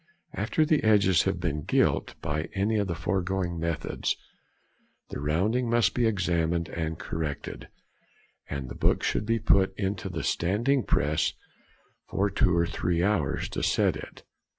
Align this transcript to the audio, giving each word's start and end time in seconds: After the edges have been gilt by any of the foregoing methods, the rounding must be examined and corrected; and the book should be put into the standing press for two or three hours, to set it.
After 0.33 0.65
the 0.65 0.83
edges 0.83 1.25
have 1.25 1.39
been 1.39 1.61
gilt 1.61 2.15
by 2.23 2.49
any 2.55 2.77
of 2.77 2.87
the 2.87 2.95
foregoing 2.95 3.59
methods, 3.59 4.15
the 5.09 5.21
rounding 5.21 5.69
must 5.69 5.93
be 5.93 6.07
examined 6.07 6.69
and 6.69 6.97
corrected; 6.97 7.67
and 8.49 8.67
the 8.67 8.73
book 8.73 9.03
should 9.03 9.27
be 9.27 9.37
put 9.37 9.77
into 9.77 10.09
the 10.09 10.23
standing 10.23 10.81
press 10.81 11.33
for 12.09 12.31
two 12.31 12.57
or 12.57 12.65
three 12.65 13.03
hours, 13.03 13.47
to 13.49 13.61
set 13.61 13.95
it. 13.95 14.23